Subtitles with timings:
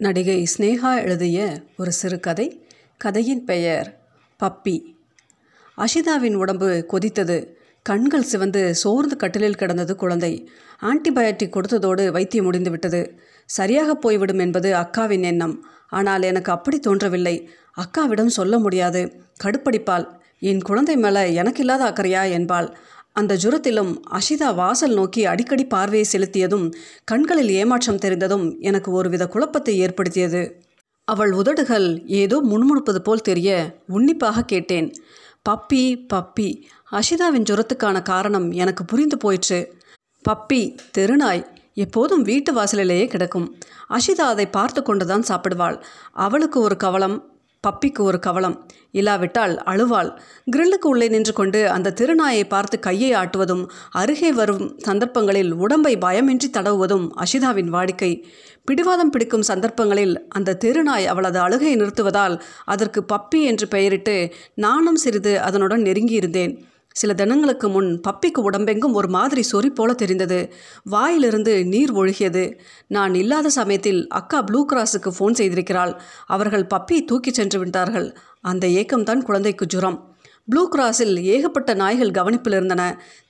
[0.00, 2.66] நடிகை ஸ்னேகா எழுதிய ஒரு சிறுகதை.
[2.96, 3.98] கதையின் பெயர்
[4.40, 4.82] பப்பி.
[5.76, 7.46] அஷிதாவின் உடம்பு கொதித்தது.
[7.82, 10.50] கண்கள் சிவந்து சோர்ந்து கட்டிலில் கிடந்தது குழந்தை.
[10.82, 13.20] ஆன்டிபயோட்டிக் கொடுத்ததோடு வைத்தியம் முடிந்து விட்டது.
[13.46, 15.66] சரியாக போய்விடும் என்பது அக்காவின் எண்ணம்.
[15.88, 17.50] ஆனால் எனக்கு அப்படி தோன்றவில்லை.
[17.76, 19.20] அக்காவிடம் சொல்ல முடியாது.
[19.44, 20.06] கடுப்படிப்பாள்.
[20.38, 22.76] என் குழந்தை மேலே எனக்கு இல்லாத அக்கறையா என்பாள்.
[23.16, 26.66] அந்த ஜுரத்திலும் அஷிதா வாசல் நோக்கி அடிக்கடி பார்வையை செலுத்தியதும்
[27.04, 30.42] கண்களில் ஏமாற்றம் தெரிந்ததும் எனக்கு ஒருவித குழப்பத்தை ஏற்படுத்தியது.
[31.04, 33.50] அவள் உதடுகள் ஏதோ முணுமுணுப்பது போல் தெரிய
[33.86, 34.88] உன்னிப்பாக கேட்டேன்.
[35.48, 36.48] பப்பி பப்பி
[36.92, 39.60] அஷிதாவின் ஜுரத்துக்கான காரணம் எனக்கு புரிந்து போயிற்று.
[40.24, 40.60] பப்பி
[40.98, 41.42] தெருநாய்
[41.74, 43.48] எப்போதும் வீட்டு வாசலிலேயே கிடக்கும்.
[43.90, 45.76] அஷிதா அதை பார்த்து கொண்டுதான் சாப்பிடுவாள்.
[46.12, 47.16] அவளுக்கு ஒரு கவலம்
[47.66, 50.10] பப்பிக்கு ஒரு கவலம் இல்லாவிட்டால் அழுவாள்.
[50.56, 57.08] கிரில்லுக்கு உள்ளே நின்று கொண்டு அந்த திருநாயை பார்த்து கையை ஆட்டுவதும் அருகே வரும் சந்தர்ப்பங்களில் உடம்பை பயமின்றி தடவுவதும்
[57.16, 58.24] அஷிதாவின் வாடிக்கை.
[58.64, 65.82] பிடிவாதம் பிடிக்கும் சந்தர்ப்பங்களில் அந்த திருநாய் அவளது அழுகை நிறுத்துவதால் அதற்கு பப்பி என்று பெயரிட்டு நானும் சிறிது அதனுடன்
[65.82, 66.54] நெருங்கியிருந்தேன்.
[67.00, 70.52] சில தினங்களுக்கு முன் பப்பிக்கு உடம்பெங்கும் ஒரு மாதிரி சொறி போல தெரிந்தது.
[70.84, 72.44] வாயிலிருந்து நீர் ஒழுகியது.
[72.88, 75.94] நான் இல்லாத சமயத்தில் அக்கா ப்ளூ கிராஸுக்கு ஃபோன் செய்திருக்கிறாள்.
[76.26, 78.08] அவர்கள் பப்பியை தூக்கிச் சென்று விட்டார்கள்.
[78.40, 79.98] அந்த ஏக்கம்தான் குழந்தைக்கு ஜுரம்.
[80.44, 82.82] ப்ளூ கிராஸில் ஏகப்பட்ட நாய்கள் கவனிப்பில் இருந்தன.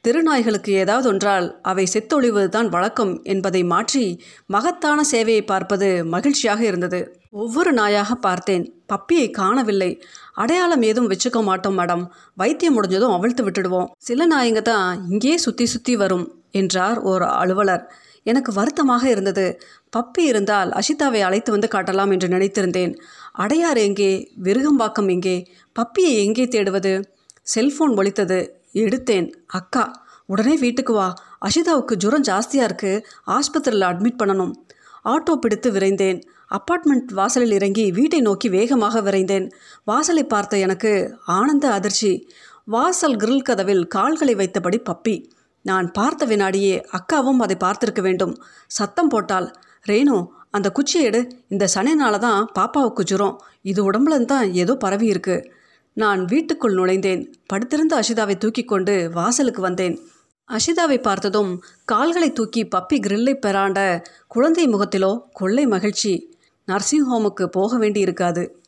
[0.05, 4.05] திருநாய்களுக்கு ஏதாவது ஒன்றால் அவை செத்தொழிவது தான் வழக்கம் என்பதை மாற்றி
[4.46, 7.00] மகத்தான சேவையை பார்ப்பது மகிழ்ச்சியாக இருந்தது.
[7.33, 8.65] ஒவ்வொரு நாயாக பார்த்தேன்.
[8.93, 10.03] பப்பியை காணவில்லை.
[10.33, 12.05] அடையாளம் ஏதும் வச்சுக்க மாட்டோம் மேடம்.
[12.35, 13.89] வைத்தியம் முடிஞ்சதும் அவிழ்த்து விட்டுடுவோம்.
[13.98, 17.85] சில நாய்ங்க தான் இங்கேயே சுற்றி சுற்றி வரும் என்றார் ஒரு அலுவலர்.
[18.23, 19.61] எனக்கு வருத்தமாக இருந்தது.
[19.97, 22.93] பப்பி இருந்தால் அஷிதாவை அழைத்து வந்து காட்டலாம் என்று நினைத்திருந்தேன்.
[23.33, 24.11] அடையார் எங்கே?
[24.42, 25.37] விருகம்பாக்கம் எங்கே?
[25.77, 26.92] பப்பியை எங்கே தேடுவது?
[27.42, 28.39] செல்போன் ஒழித்தது
[28.73, 29.29] எடுத்தேன்.
[29.47, 29.85] அக்கா
[30.27, 31.15] உடனே வீட்டுக்கு வா.
[31.47, 34.53] அஷிதாவுக்கு ஜுரம் ஜாஸ்தியாக இருக்குது ஆஸ்பத்திரியில் அட்மிட் பண்ணணும்.
[35.05, 36.21] ஆட்டோ பிடித்து விரைந்தேன்.
[36.51, 39.51] அப்பார்ட்மெண்ட் வாசலில் இறங்கி வீட்டை நோக்கி வேகமாக விரைந்தேன்.
[39.85, 42.29] வாசலை பார்த்த எனக்கு ஆனந்த அதிர்ச்சி.
[42.65, 45.31] வாசல் கிரில் கதவில் கால்களை வைத்தபடி பப்பி.
[45.63, 48.35] நான் பார்த்த வினாடியே அக்காவும் அதை பார்த்திருக்க வேண்டும்.
[48.67, 49.48] சத்தம் போட்டால்
[49.85, 50.17] ரேணு
[50.51, 51.20] அந்த குச்சியை எடு.
[51.48, 55.51] இந்த சனினால தான் பாப்பாவுக்கு ஜுரம் இது உடம்புல தான் ஏதோ பரவி இருக்கு.
[55.92, 57.23] நான் வீட்டுக்குள் நுழைந்தேன்.
[57.47, 59.98] படுத்திருந்த அஷிதாவை தூக்கி கொண்டு வாசலுக்கு வந்தேன்.
[60.48, 66.36] அஷிதாவை பார்த்ததும் கால்களை தூக்கி பப்பி கிரில்லை பெறாண்ட குழந்தை முகத்திலோ கொள்ளை மகிழ்ச்சி.
[66.64, 68.63] நர்சிங் ஹோமுக்கு போக வேண்டி இருக்காது